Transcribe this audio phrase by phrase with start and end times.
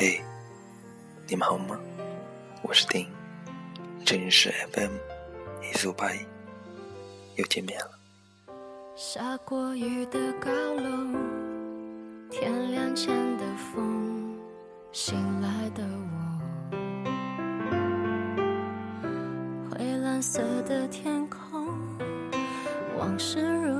[0.00, 0.18] 嘿，
[1.28, 1.78] 你们好吗？
[2.62, 3.06] 我是丁，
[4.02, 4.92] 这里是 FM
[5.62, 6.20] 一四八一，
[7.36, 7.90] 又见面了。
[8.96, 11.18] 下过雨的高楼，
[12.30, 13.44] 天亮前的
[13.74, 14.38] 风，
[14.90, 16.78] 醒来的我，
[19.70, 21.68] 灰蓝色的天空，
[22.96, 23.74] 往事如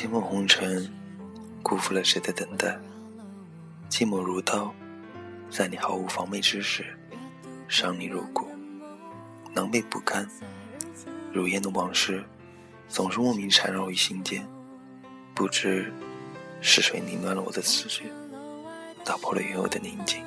[0.00, 0.90] 寂寞红尘，
[1.62, 2.74] 辜负了谁的等待？
[3.90, 4.74] 寂寞如刀，
[5.50, 6.96] 在你毫无防备之时，
[7.68, 8.48] 伤你入骨，
[9.52, 10.26] 狼狈不堪。
[11.34, 12.24] 如烟的往事，
[12.88, 14.42] 总是莫名缠绕于心间。
[15.34, 15.92] 不知
[16.62, 18.10] 是谁凌乱了我的思绪，
[19.04, 20.24] 打破了原有的宁静。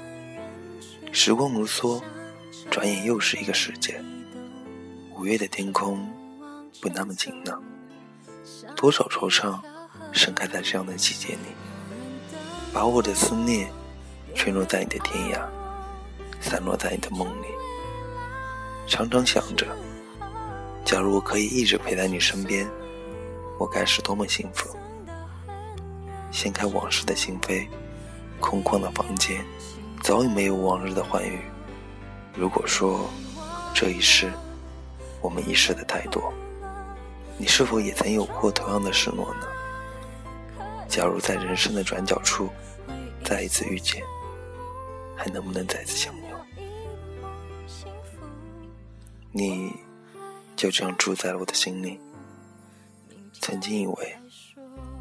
[1.11, 1.99] 时光如梭，
[2.69, 3.99] 转眼又是一个世界。
[5.15, 6.07] 五月的天空
[6.79, 7.63] 不那么晴朗，
[8.75, 9.59] 多少惆怅
[10.13, 12.37] 盛开在这样的季节里，
[12.71, 13.69] 把我的思念
[14.35, 15.41] 吹落在你的天涯，
[16.39, 17.47] 散落在你的梦里。
[18.87, 19.65] 常常想着，
[20.85, 22.69] 假如我可以一直陪在你身边，
[23.57, 24.69] 我该是多么幸福。
[26.31, 27.67] 掀开往事的心扉，
[28.39, 29.43] 空旷的房间
[30.01, 31.39] 早已没有往日的欢愉。
[32.35, 33.09] 如果说
[33.73, 34.31] 这一世
[35.21, 36.33] 我们遗失的太多，
[37.37, 39.47] 你是否也曾有过同样的失落呢？
[40.93, 42.47] 假如在人生的转角处
[43.25, 44.03] 再一次遇见，
[45.17, 46.29] 还能不能再次相拥？
[49.31, 49.73] 你
[50.55, 51.99] 就这样住在了我的心里。
[53.41, 54.15] 曾经以为，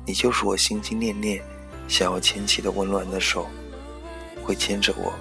[0.06, 1.44] 你就是我心心念念
[1.88, 3.46] 想要牵起的温暖的手，
[4.42, 5.12] 会牵着我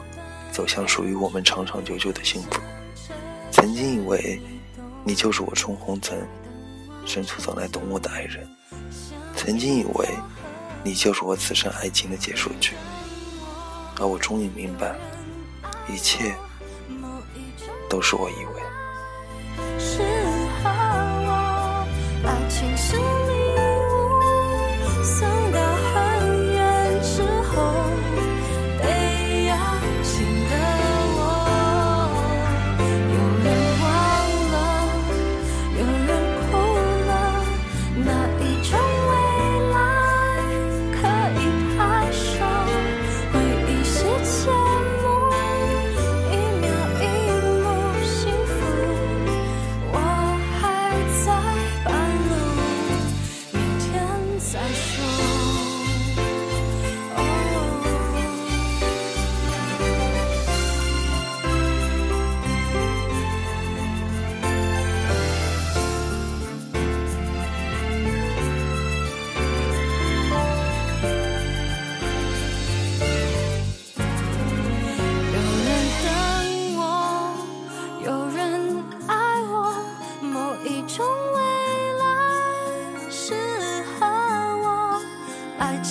[0.53, 2.61] 走向属于我们长长久久的幸福。
[3.51, 4.41] 曾经以为，
[5.03, 6.25] 你就是我冲红尘
[7.05, 8.47] 深处走来懂我的爱人。
[9.35, 10.07] 曾经以为，
[10.83, 12.75] 你就是我此生爱情的结束句。
[13.99, 14.95] 而我终于明白，
[15.87, 16.35] 一切
[17.89, 18.60] 都是我以为。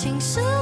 [0.01, 0.60] 情是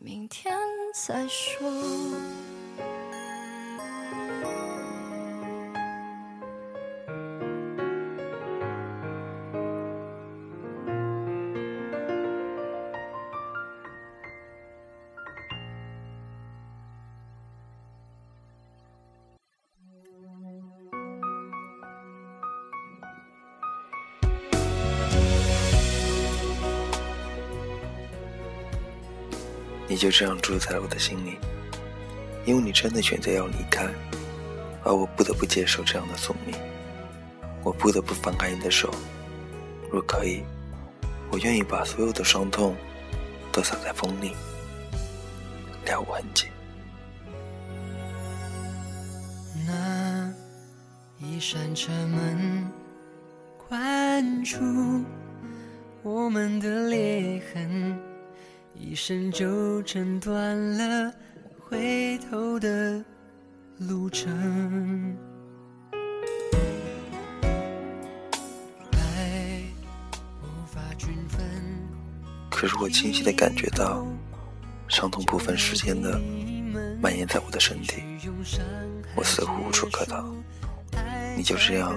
[0.00, 0.56] 明天
[0.94, 1.68] 再说。
[29.98, 31.36] 你就这样住在了我的心里，
[32.44, 33.84] 因为你真的选择要离开，
[34.84, 36.54] 而我不得不接受这样的宿命。
[37.64, 38.94] 我不得不放开你的手，
[39.90, 40.44] 若可以，
[41.32, 42.76] 我愿意把所有的伤痛
[43.50, 44.36] 都洒在风里，
[45.84, 46.46] 了无痕迹。
[49.66, 50.32] 那
[51.18, 52.70] 一扇车门
[53.68, 54.60] 关住
[56.04, 57.98] 我们的裂痕，
[58.80, 61.12] 一生就诊断了
[61.58, 63.04] 回头的
[63.78, 65.16] 路程。
[68.92, 69.62] 爱
[70.40, 71.40] 无法均分，
[72.48, 74.06] 可是我清晰的感觉到，
[74.86, 76.18] 伤痛不分时间的
[77.02, 78.02] 蔓延在我的身体，
[79.16, 80.24] 我似乎无处可逃。
[81.36, 81.94] 你就这样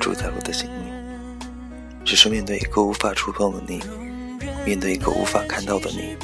[0.00, 0.92] 住在我的心里，
[2.04, 3.80] 只是面对一个无法触碰的你，
[4.66, 6.16] 面对一个无法看到的你，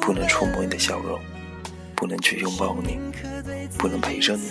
[0.00, 1.20] 不能触摸你的笑容，
[1.94, 2.98] 不能去拥抱你，
[3.78, 4.50] 不能陪着你，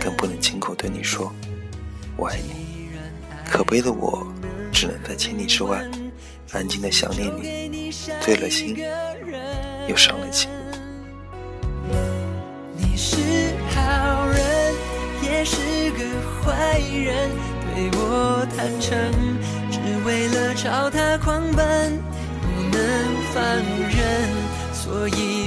[0.00, 1.32] 更不能亲口对你说
[2.16, 2.88] “我爱你”。
[3.44, 4.24] 可悲的我，
[4.72, 5.84] 只能在千里之外，
[6.52, 7.90] 安静的想念你，
[8.20, 8.76] 醉了心，
[9.88, 10.48] 又伤了情。
[12.76, 13.16] 你是
[13.74, 14.74] 好人，
[15.24, 16.04] 也是个
[16.40, 17.30] 坏人，
[17.74, 18.96] 对我坦诚，
[20.04, 22.00] 为了朝他狂奔，
[22.78, 22.84] 能
[23.34, 23.42] 放
[23.90, 23.98] 任，
[24.72, 25.37] 所以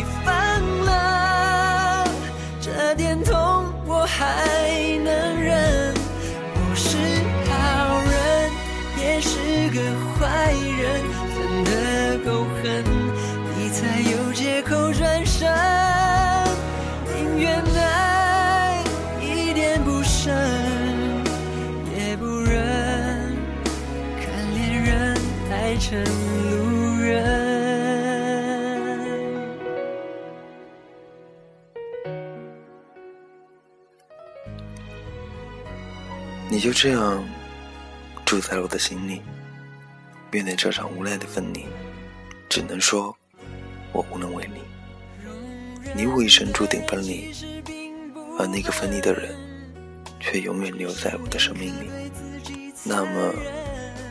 [36.51, 37.23] 你就这样
[38.25, 39.21] 住在了我的心里，
[40.29, 41.65] 面对这场无奈的分离，
[42.49, 43.15] 只能说
[43.93, 44.59] 我无能为力。
[45.95, 47.31] 你我一生注定分离，
[48.37, 49.33] 而那个分离的人
[50.19, 51.89] 却永远留在我的生命里。
[52.83, 53.33] 那么，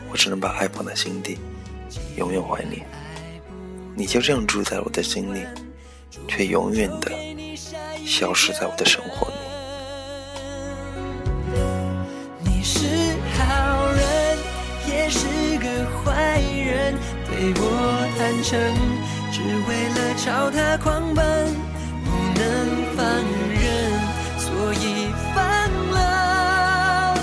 [0.09, 1.37] 我只能把爱放在心底，
[2.17, 2.83] 永远怀念。
[3.95, 5.45] 你就这样住在我的心里，
[6.27, 7.11] 却永远的
[8.03, 9.50] 消失在我的生活里。
[17.41, 17.65] 对我
[18.19, 18.53] 坦诚，
[19.31, 21.25] 只为了朝他狂奔，
[22.05, 22.07] 不
[22.37, 22.45] 能
[22.95, 23.03] 放
[23.49, 23.65] 任，
[24.37, 24.45] 所
[24.75, 25.41] 以放
[25.89, 27.17] 了。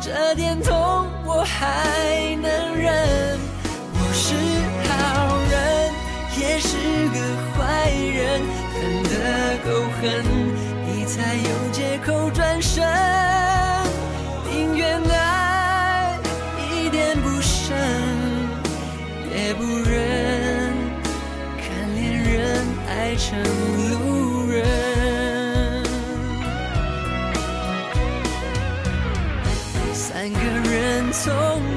[0.00, 3.38] 这点痛我还能忍。
[3.94, 4.34] 我是
[4.88, 5.54] 好人，
[6.36, 6.74] 也是
[7.14, 7.16] 个
[7.54, 8.42] 坏人，
[8.74, 9.14] 分得
[9.64, 9.68] 够
[10.00, 10.02] 狠，
[31.12, 31.32] 从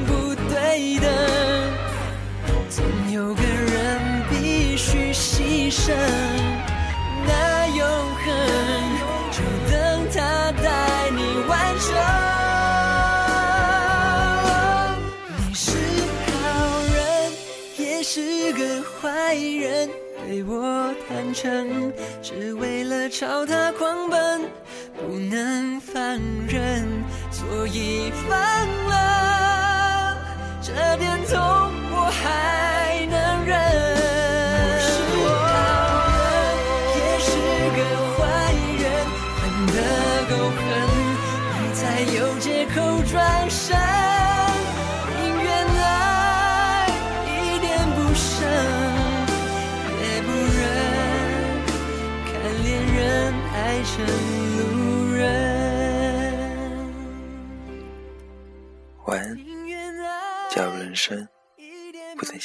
[0.06, 1.10] 不对等，
[2.70, 5.92] 总有个人必须牺牲。
[7.26, 7.86] 那永
[8.16, 8.26] 恒
[9.32, 9.42] 就
[9.72, 11.88] 等他带你完成。
[15.38, 15.72] 你是
[16.28, 16.34] 好
[16.94, 16.96] 人，
[17.78, 19.90] 也是个坏人，
[20.28, 21.92] 对我坦诚，
[22.22, 24.42] 只为了朝他狂奔，
[24.96, 26.04] 不能放
[26.48, 26.86] 任，
[27.32, 28.38] 所以放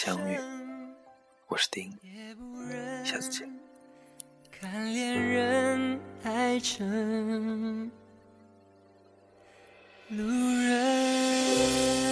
[0.00, 0.38] 相遇。
[1.49, 1.90] 我是丁，
[3.05, 3.52] 下次见。
[4.49, 7.90] 看恋人爱成
[10.11, 10.23] 路
[10.62, 12.08] 人。